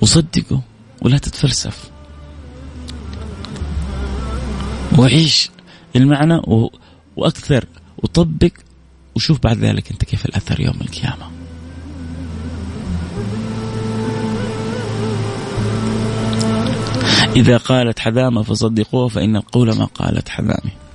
[0.00, 0.62] وصدقه
[1.02, 1.90] ولا تتفلسف.
[4.98, 5.50] وعيش
[5.96, 6.70] المعنى و...
[7.16, 7.64] وأكثر
[7.98, 8.52] وطبق
[9.14, 11.30] وشوف بعد ذلك أنت كيف الأثر يوم القيامة.
[17.36, 20.87] إذا قالت حذامة فصدقوها فإن القول ما قالت حذامة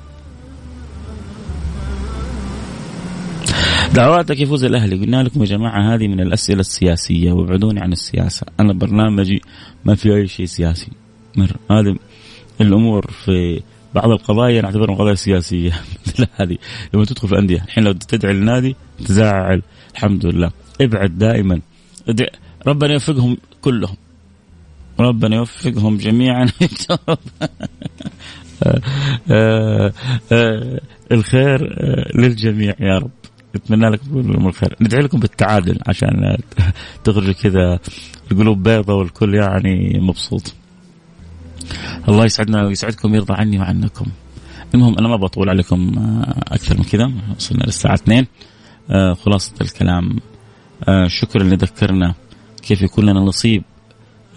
[3.94, 4.96] دعواتك يفوز الأهلي.
[4.96, 7.32] قلنا لكم يا جماعة هذه من الأسئلة السياسية.
[7.32, 8.46] وابعدوني عن السياسة.
[8.60, 9.42] أنا برنامجي
[9.86, 10.92] ما في أي شيء سياسي.
[11.38, 11.58] مر.
[11.72, 11.96] هذه
[12.62, 13.62] الأمور في
[13.96, 15.72] بعض القضايا نعتبرها قضايا سياسية.
[16.08, 16.58] مثل هذه.
[16.94, 17.64] لما تدخل في الأندية.
[17.64, 18.76] الحين لو تدعي النادي
[19.06, 19.62] تزعل.
[19.94, 20.52] الحمد لله.
[20.82, 21.62] ابعد دائما.
[22.68, 23.96] ربنا يوفقهم كلهم.
[25.00, 26.48] ربنا يوفقهم جميعا.
[31.12, 31.76] الخير
[32.16, 33.12] للجميع يا رب.
[33.56, 36.38] اتمنى لكم الخير ندعي لكم بالتعادل عشان
[37.04, 37.80] تخرجوا كذا
[38.32, 40.54] القلوب بيضة والكل يعني مبسوط.
[42.10, 44.06] الله يسعدنا ويسعدكم ويرضى عني وعنكم.
[44.76, 45.92] المهم أنا ما بطول عليكم
[46.48, 47.12] أكثر من كذا.
[47.38, 48.26] وصلنا للساعة 2
[49.16, 50.20] خلاصة الكلام.
[51.08, 52.14] شكرا اللي ذكرنا
[52.62, 53.64] كيف يكون لنا نصيب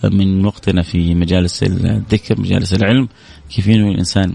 [0.05, 3.09] من وقتنا في مجالس الذكر مجالس العلم؟
[3.51, 4.35] كيف ينوي الإنسان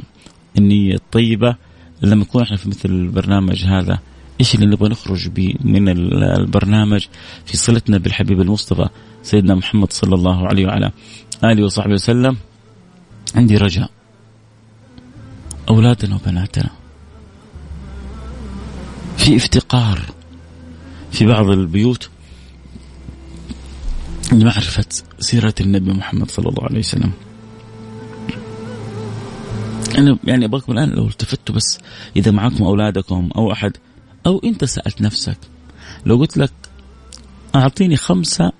[0.57, 1.55] النية الطيبة؟
[2.01, 3.99] لما نكون إحنا في مثل البرنامج هذا
[4.41, 7.05] إيش اللي نبغى نخرج به من البرنامج
[7.45, 8.89] في صلتنا بالحبيب المصطفى
[9.23, 10.91] سيدنا محمد صلى الله عليه وعلى
[11.43, 12.37] آله وصحبه وسلم.
[13.35, 13.89] عندي رجاء.
[15.69, 16.69] أولادنا وبناتنا.
[19.17, 20.01] في افتقار
[21.11, 22.09] في بعض البيوت
[24.31, 24.85] لمعرفة
[25.19, 27.11] سيرة النبي محمد صلى الله عليه وسلم.
[29.97, 31.79] أنا يعني أبغاكم الآن لو التفتوا بس
[32.15, 33.77] إذا معكم أولادكم أو أحد
[34.25, 35.37] أو أنت سألت نفسك
[36.05, 36.51] لو قلت لك
[37.55, 38.51] أعطيني خمسة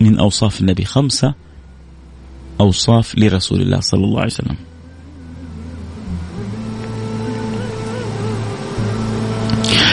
[0.00, 1.34] من أوصاف النبي خمسة
[2.60, 4.56] أوصاف لرسول الله صلى الله عليه وسلم.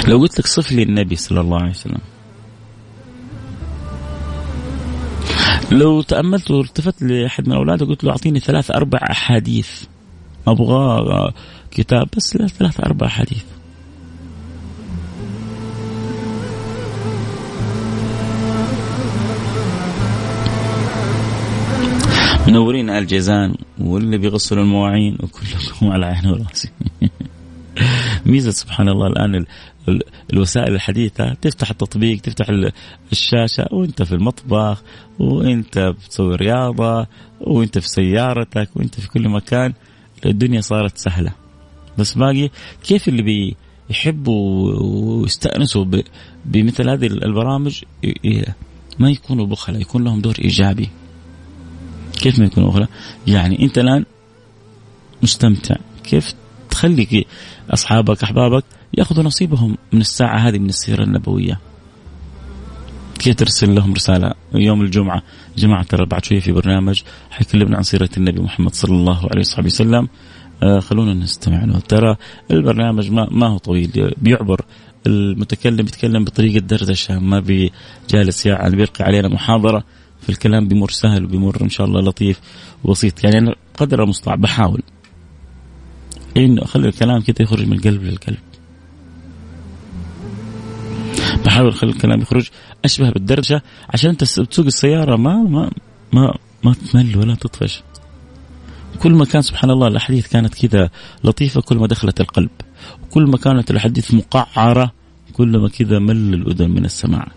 [0.08, 2.02] لو قلت لك صف لي النبي صلى الله عليه وسلم.
[5.72, 9.70] لو تأملت والتفت لأحد من أولادي قلت له أعطيني ثلاث أربع أحاديث
[10.48, 11.34] أبغى
[11.72, 13.44] كتاب بس لا ثلاث أربع أحاديث.
[22.56, 26.70] منورين الجيزان واللي بيغسلوا المواعين وكلكم على عيني وراسي.
[28.26, 29.46] ميزة سبحان الله الآن
[30.34, 32.46] الوسائل الحديثة تفتح التطبيق تفتح
[33.12, 34.84] الشاشة وانت في المطبخ
[35.20, 37.08] وانت بتسوي رياضة
[37.42, 39.74] وانت في سيارتك وانت في كل مكان.
[40.26, 41.32] الدنيا صارت سهلة.
[41.98, 42.50] بس باقي
[42.84, 43.56] كيف اللي
[43.90, 45.86] بيحبوا ويستأنسوا
[46.46, 47.84] بمثل هذه البرامج؟
[49.00, 50.90] ما يكونوا بخلاء يكون لهم دور إيجابي.
[52.26, 52.90] كيف ما يكونوا بخلاء
[53.28, 54.06] يعني أنت الآن
[55.24, 55.76] مستمتع.
[56.04, 56.34] كيف
[56.70, 57.26] تخلي
[57.70, 58.64] أصحابك أحبابك
[58.98, 61.60] يأخذوا نصيبهم من الساعة هذه من السيرة النبوية؟
[63.20, 65.24] كيف ترسل لهم رسالة يوم الجمعة؟
[65.58, 69.66] جماعة ترى بعد شوية في برنامج حيكلمنا عن سيرة النبي محمد صلى الله عليه وصحبه
[69.66, 70.08] وسلم.
[70.64, 71.80] آه خلونا نستمع له.
[71.80, 72.16] ترى
[72.52, 74.14] البرنامج ما, ما هو طويل.
[74.18, 74.62] بيعبر
[75.08, 79.84] المتكلم يتكلم بطريقة دردشة ما بجالس يعني بيلقي علينا محاضرة.
[80.26, 82.40] في الكلام بيمر سهل وبيمر إن شاء الله لطيف
[82.84, 83.24] وبسيط.
[83.24, 84.82] يعني أنا قدر المستطاع بحاول.
[86.38, 88.38] إنه اخلي الكلام كده يخرج من القلب للقلب.
[91.46, 92.50] بحاول اخلي الكلام يخرج
[92.86, 95.72] أشبه بالدرجة عشان أنت تسوق السيارة ما ما
[96.14, 97.84] ما ما تمل ولا تطفش.
[99.00, 100.90] كل ما كان سبحان الله الأحاديث كانت كذا
[101.24, 102.50] لطيفة كل ما دخلت القلب.
[103.04, 104.92] وكل ما كانت الأحاديث مقعرة
[105.34, 107.28] كل ما كذا مل الأذن من السماع.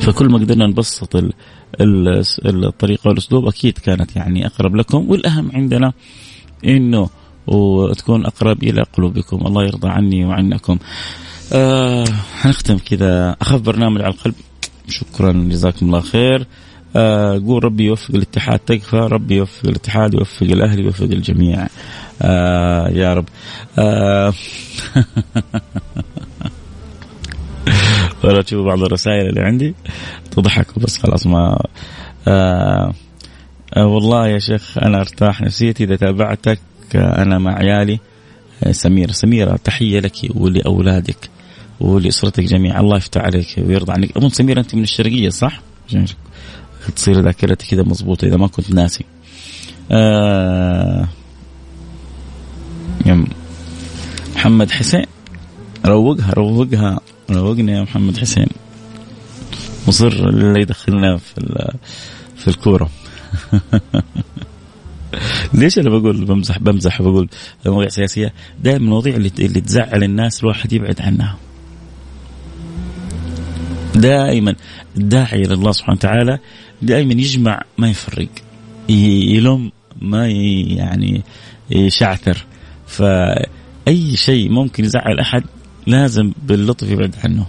[0.00, 1.24] فكل ما قدرنا نبسط
[1.80, 5.10] الطريقة والأسلوب أكيد كانت يعني أقرب لكم.
[5.10, 5.92] والأهم عندنا
[6.64, 7.08] إنه
[7.46, 9.46] وتكون أقرب إلى قلوبكم.
[9.46, 10.78] الله يرضى عني وعنكم.
[11.52, 12.04] آه
[12.40, 13.36] هنختم كذا.
[13.40, 14.34] أخف برنامج على القلب.
[14.88, 15.32] شكرا.
[15.32, 16.46] جزاكم الله خير.
[16.96, 18.58] آه قول ربي يوفق الاتحاد.
[18.58, 18.96] تكفى.
[18.96, 21.66] ربي يوفق الاتحاد يوفق الأهلي يوفق الجميع.
[22.22, 23.28] آه يا رب.
[23.78, 24.34] آه
[28.24, 29.74] ولا تشوفوا بعض الرسائل اللي عندي
[30.30, 31.62] تضحكوا بس خلاص ما
[32.28, 32.92] آه
[33.76, 36.60] آه والله يا شيخ أنا أرتاح نفسيتي إذا تابعتك
[36.94, 37.98] أنا مع عيالي
[38.64, 41.30] آه سميره سميره تحية لك ولأولادك
[41.80, 45.60] ولأسرتك جميعا الله يفتح عليك ويرضى عنك أظن سميره أنت من الشرقية صح؟
[46.96, 49.04] تصير ذاكرتي كذا مضبوطه إذا ما كنت ناسي.
[49.92, 51.08] آه
[54.40, 55.06] محمد حسين
[55.86, 57.00] روقها روقها
[57.30, 58.46] روقنا يا محمد حسين.
[59.88, 61.70] مصر اللي يدخلنا في
[62.36, 62.90] في الكورة.
[65.54, 67.28] ليش أنا بقول بمزح بمزح بقول
[67.66, 71.36] مواضيع سياسية؟ دائما المواضيع اللي, اللي تزعل الناس الواحد يبعد عنها.
[73.94, 74.54] دائما
[74.96, 76.38] الداعي إلى الله سبحانه وتعالى
[76.82, 78.28] دائما يجمع ما يفرق.
[78.88, 81.22] يلوم ما يعني
[81.70, 82.46] يشعثر.
[82.86, 85.44] فأي شيء ممكن يزعل أحد
[85.90, 87.46] لازم باللطف يبعد عنه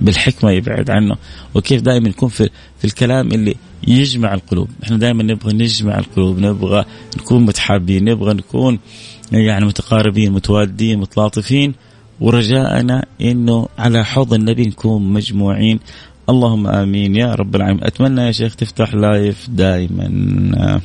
[0.00, 1.16] بالحكمة يبعد عنه.
[1.54, 3.54] وكيف دائما يكون في في الكلام اللي
[3.88, 4.68] يجمع القلوب.
[4.84, 6.84] إحنا دائما نبغى نجمع القلوب نبغى
[7.16, 8.78] نكون متحابين نبغى نكون
[9.32, 11.74] يعني متقاربين متوادين متلاطفين.
[12.20, 15.80] ورجاءنا إنه على حوض النبي نكون مجموعين.
[16.28, 17.84] اللهم آمين يا رب العالمين.
[17.84, 20.80] أتمنى يا شيخ تفتح لايف دائما.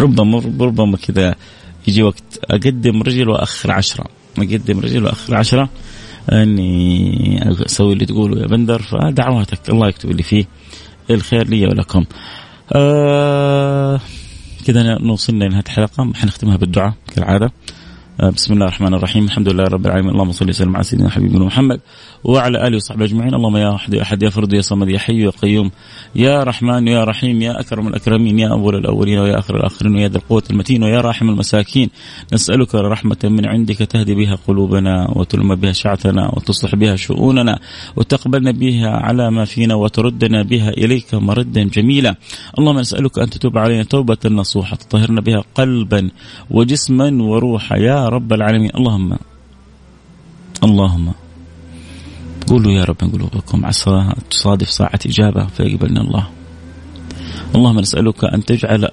[0.00, 1.34] ربما ربما كذا
[1.88, 2.38] يجي وقت.
[2.44, 4.15] أقدم رجل وأخر عشرة.
[4.42, 5.68] اقدم رجل واخر عشرة
[6.32, 10.44] أني أسوي اللي تقوله يا بندر فدعواتك الله يكتب لي فيه
[11.10, 12.04] الخير لي ولكم.
[12.72, 14.00] آه
[14.66, 16.12] كذا نوصلنا لنهاية الحلقة.
[16.14, 17.52] حنختمها بالدعاء كالعادة.
[18.20, 19.24] آه، بسم الله الرحمن الرحيم.
[19.24, 20.10] الحمد لله رب العالمين.
[20.10, 21.80] اللهم صل وسلم على سيدنا حبيبنا محمد
[22.24, 23.34] وعلى آله وصحبه أجمعين.
[23.34, 25.70] اللهم يا احد يا أحد يا فرد يا صمد يا حي يا قيوم
[26.14, 30.16] يا رحمن يا رحيم يا أكرم الأكرمين يا أول الأولين ويا آخر الآخرين ويا ذا
[30.16, 31.90] القوة المتين ويا راحم المساكين.
[32.32, 37.58] نسألك رحمة من عندك تهدي بها قلوبنا وتلم بها شعثنا وتصلح بها شؤوننا
[37.96, 42.14] وتقبلنا بها على ما فينا وتردنا بها إليك مردا جميلا.
[42.58, 46.10] اللهم نسألك أن تتوب علينا توبة نصوحة تطهرنا بها قلبا
[46.50, 47.76] وجسما وروحا.
[47.76, 48.70] يا رب العالمين.
[48.76, 49.16] اللهم
[50.64, 51.25] اللهم
[52.46, 56.28] قولوا يا رب قلوبكم عسى تصادف ساعة إجابة فيقبلنا الله.
[57.54, 58.88] اللهم نسألك أن تجعل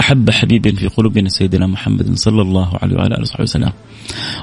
[0.00, 3.72] أحب حبيب في قلوبنا سيدنا محمد صلى الله عليه وعلى آله وصحبه وسلم.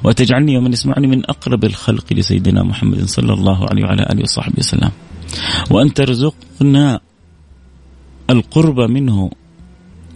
[0.04, 4.92] وتجعلني ومن يسمعني من أقرب الخلق لسيدنا محمد صلى الله عليه وعلى آله وصحبه وسلم.
[5.72, 7.00] وأن ترزقنا
[8.30, 9.32] القرب منه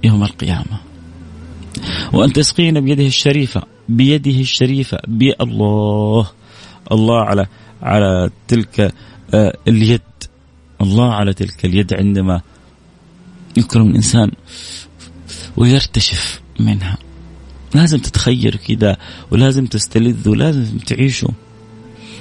[0.04, 0.80] يوم القيامة.
[2.14, 6.39] وأن تسقينا بيده الشريفة بيده الشريفة بالله
[6.92, 7.46] الله على
[7.82, 8.94] على تلك
[9.34, 10.02] آه، اليد.
[10.82, 12.42] الله على تلك اليد عندما
[13.58, 14.32] يكرم الإنسان
[15.58, 16.98] ويرتشف منها.
[17.76, 18.98] لازم تتخير كذا
[19.32, 21.30] ولازم تستلذ ولازم تعيشوا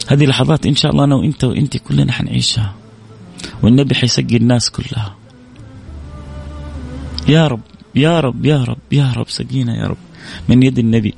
[0.08, 2.74] هذه لحظات إن شاء الله أنا وإنت وإنت كلنا حنعيشها.
[3.62, 5.16] والنبي حيسقي الناس كلها.
[7.28, 7.60] يا رب
[7.94, 9.96] يا رب يا رب يا رب سقينا يا رب
[10.48, 11.14] من يد النبي.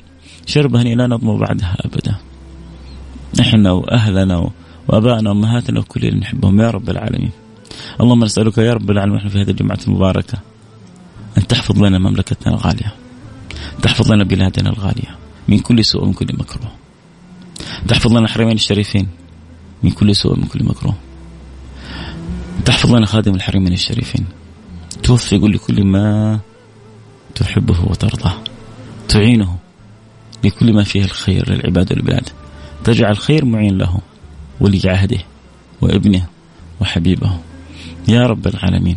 [0.46, 2.30] شربة لا نضم بعدها أبدا.
[3.41, 4.51] إحنا وأهلنا
[4.88, 7.30] وأبائنا وأمهاتنا وكل اللي نحبهم يا رب العالمين.
[8.01, 10.38] اللهم نسألك يا رب العالمين إحنا في هذه الجمعة المباركة
[11.38, 12.95] أن تحفظ لنا مملكتنا الغالية.
[13.82, 15.18] تحفظ لنا بلادنا الغالية
[15.49, 16.72] من كل سوء ومن كل مكروه.
[17.88, 19.09] تحفظ لنا الحرمين الشريفين
[19.82, 20.95] من كل سوء ومن كل مكروه.
[22.64, 24.26] تحفظ لنا خادم الحرمين الشريفين.
[25.03, 26.38] توفق لكل ما
[27.34, 28.34] تحبه وترضاه.
[29.09, 29.57] تعينه
[30.45, 32.28] لكل ما فيه الخير للعباد والبلاد.
[32.85, 33.99] تجعل خير معين له
[34.61, 35.18] ولي عهده
[35.81, 36.26] وابنه
[36.81, 37.39] وحبيبه.
[38.09, 38.97] يا رب العالمين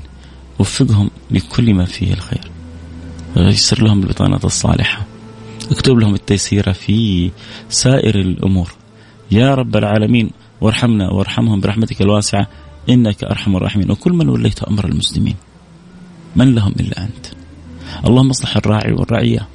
[0.60, 2.52] وفقهم لكل ما فيه الخير.
[3.38, 5.06] ويسر لهم البطانة الصالحة.
[5.72, 7.32] اكتب لهم التيسير في
[7.70, 8.74] سائر الأمور.
[9.32, 10.32] يا رب العالمين
[10.62, 12.48] وارحمنا وارحمهم برحمتك الواسعة.
[12.90, 13.92] إنك أرحم الراحمين.
[13.92, 15.36] وكل من وليت أمر المسلمين.
[16.36, 17.26] من لهم إلا أنت.
[18.08, 19.48] اللهم اصلح الراعي والرعية.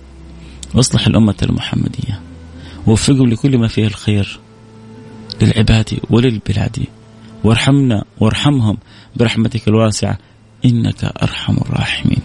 [0.75, 2.21] واصلح الأمة المحمدية.
[2.89, 4.41] ووفقهم لكل ما فيه الخير
[5.43, 6.85] للعباد وللبلاد.
[7.45, 8.79] وارحمنا وارحمهم
[9.17, 10.19] برحمتك الواسعة.
[10.65, 12.23] إنك أرحم الراحمين.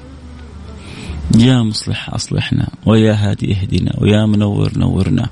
[1.39, 5.30] يا مصلح أصلحنا ويا هادي اهدنا ويا منور نورنا.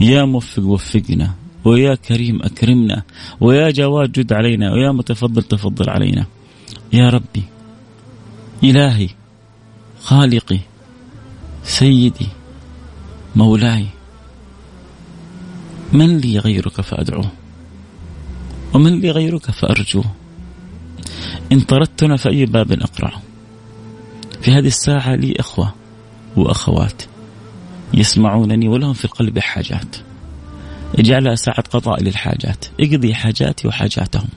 [0.00, 1.34] يا موفق وفقنا
[1.64, 3.02] ويا كريم أكرمنا
[3.40, 6.26] ويا جواد جد علينا ويا متفضل تفضل علينا.
[6.92, 7.42] يا ربي
[8.64, 9.08] إلهي
[10.02, 10.58] خالقي
[11.64, 12.26] سيدي
[13.36, 13.86] مولاي
[15.92, 17.30] من لي غيرك فأدعوه.
[18.74, 20.04] ومن لي غيرك فأرجوه.
[21.52, 23.22] إن طردتنا فأي باب أقرعه.
[24.42, 25.74] في هذه الساعة لي إخوة
[26.36, 27.02] وأخوات
[27.94, 29.96] يسمعونني ولهم في القلب حاجات.
[30.98, 32.64] اجعلها ساعة قضاء للحاجات.
[32.80, 34.28] اقضي حاجاتي وحاجاتهم.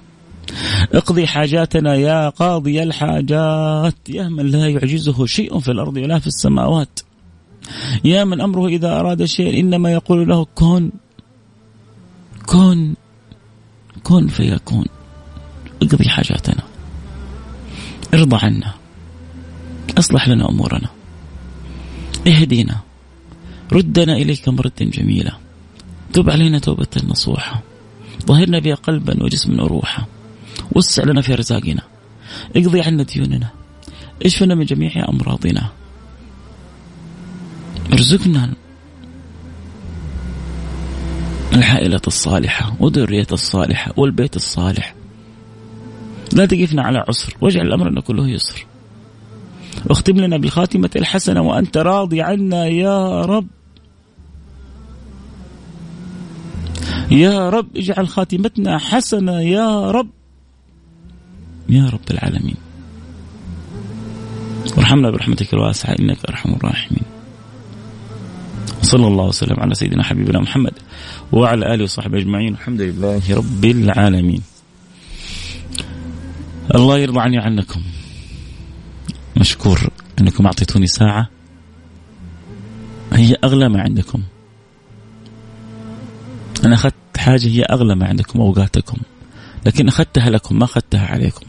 [0.93, 3.95] اقضي حاجاتنا يا قاضي الحاجات.
[4.10, 6.99] يا من لا يعجزه شيء في الأرض ولا في السماوات.
[8.03, 10.91] يا من أمره إذا أراد شيء إنما يقول له كن.
[12.45, 12.95] كن
[14.03, 14.85] كن فيكون.
[15.81, 16.63] اقضي حاجاتنا.
[18.13, 18.73] ارضى عنا.
[19.97, 20.89] اصلح لنا امورنا.
[22.27, 22.79] اهدنا
[23.73, 25.37] ردنا إليك مردا جميلا.
[26.13, 27.61] تب علينا توبة نصوحة.
[28.25, 30.05] ظهرنا بها قلبا وجسما وروحا.
[30.71, 31.81] وسع لنا في رزاقنا.
[32.55, 33.49] اقضي عنا ديوننا.
[34.25, 35.69] اشفنا من جميع أمراضنا.
[37.93, 38.53] ارزقنا
[41.53, 44.95] العائلة الصالحة والذرية الصالحة والبيت الصالح.
[46.33, 48.65] لا تقفنا على عسر واجعل أمرنا كله يسر.
[49.89, 53.47] واختم لنا بالخاتمة الحسنة وأنت راضي عنا يا رب.
[57.11, 60.09] يا رب اجعل خاتمتنا حسنة يا رب.
[61.69, 62.55] يا رب العالمين.
[64.77, 67.14] وارحمنا برحمتك الواسعة إنك أرحم الراحمين.
[68.86, 70.73] وصلى الله وسلم على سيدنا حبيبنا محمد
[71.31, 74.41] وعلى آله وصحبه أجمعين الحمد لله رب العالمين.
[76.75, 77.81] الله يرضى عني عنكم.
[79.38, 79.89] مشكور
[80.21, 81.29] أنكم أعطيتوني ساعة
[83.13, 84.23] هي أغلى ما عندكم.
[86.65, 88.97] أنا أخذت حاجة هي أغلى ما عندكم أوقاتكم.
[89.65, 91.45] لكن أخذتها لكم ما أخذتها عليكم.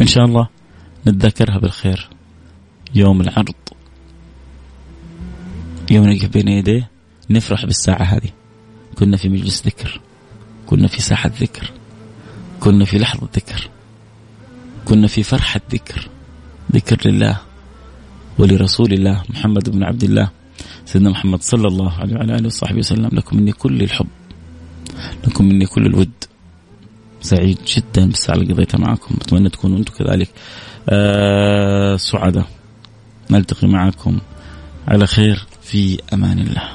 [0.00, 0.48] إن شاء الله
[1.06, 2.08] نتذكرها بالخير
[2.94, 3.54] يوم العرض
[5.90, 6.90] يوم نقف بين يديه
[7.30, 8.30] نفرح بالساعة هذه.
[8.98, 10.00] كنا في مجلس ذكر
[10.66, 11.70] كنا في ساحة ذكر
[12.60, 13.68] كنا في لحظة ذكر
[14.84, 16.08] كنا في فرحة ذكر.
[16.72, 17.40] ذكر لله
[18.38, 20.30] ولرسول الله محمد بن عبد الله
[20.84, 23.10] سيدنا محمد صلى الله عليه وعلى آله وصحبه وسلم.
[23.12, 24.06] لكم مني كل الحب
[25.26, 26.10] لكم مني كل الود.
[27.20, 29.16] سعيد جدا بالساعة اللي قضيتها معكم.
[29.20, 30.30] أتمنى تكونوا أنتم كذلك.
[30.88, 32.46] آه سعداء
[33.30, 34.18] نلتقي معكم.
[34.88, 35.46] على خير.
[35.66, 36.70] في أمان الله.